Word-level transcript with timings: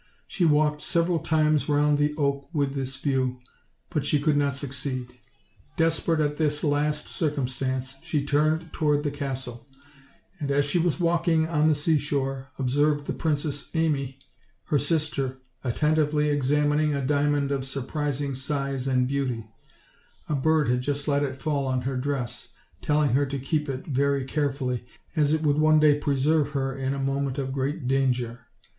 She 0.27 0.45
walked 0.45 0.81
several 0.81 1.19
times 1.19 1.69
round 1.69 1.99
the 1.99 2.15
oak 2.17 2.49
with 2.51 2.73
this 2.73 2.95
view, 2.95 3.37
but 3.91 4.03
she 4.03 4.19
could 4.19 4.35
not 4.35 4.55
succeed. 4.55 5.13
Desperate 5.77 6.19
at 6.19 6.37
this 6.37 6.63
last 6.63 7.07
circumstance, 7.07 7.97
she 8.01 8.25
turned 8.25 8.73
toward 8.73 9.03
the 9.03 9.11
castle: 9.11 9.67
and, 10.39 10.49
as 10.49 10.65
she 10.65 10.79
was 10.79 10.99
walking 10.99 11.47
on 11.47 11.67
the 11.67 11.75
^seashore, 11.75 12.47
ob 12.59 12.67
served 12.71 13.05
the 13.05 13.13
Princess 13.13 13.69
Amy, 13.75 14.17
her 14.69 14.79
sister, 14.79 15.37
attentively 15.63 16.29
examin 16.35 16.81
ing 16.81 16.95
a 16.95 17.05
diamond 17.05 17.51
of 17.51 17.63
surprising 17.63 18.33
size 18.33 18.87
and 18.87 19.07
beauty 19.07 19.45
a 20.27 20.33
bird 20.33 20.67
had 20.67 20.81
just 20.81 21.07
let 21.07 21.21
it 21.21 21.39
fall 21.39 21.67
on 21.67 21.81
her 21.81 21.95
dress, 21.95 22.47
telling 22.81 23.09
her 23.11 23.27
to 23.27 23.37
keep 23.37 23.69
it 23.69 23.85
very 23.85 24.25
carefully, 24.25 24.83
as 25.15 25.31
it 25.31 25.43
would 25.43 25.59
one 25.59 25.79
day 25.79 25.93
preserve 25.93 26.53
her 26.57 26.75
in 26.75 26.95
a 26.95 26.97
moment 26.97 27.37
of 27.37 27.53
great 27.53 27.85
danger. 27.87 28.47